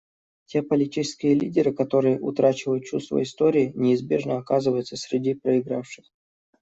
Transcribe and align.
Те 0.49 0.63
политические 0.63 1.35
лидеры, 1.35 1.73
которые 1.75 2.19
утрачивают 2.19 2.85
чувство 2.85 3.21
истории, 3.21 3.71
неизбежно 3.75 4.37
оказываются 4.37 4.97
среди 4.97 5.35
проигравших. 5.35 6.05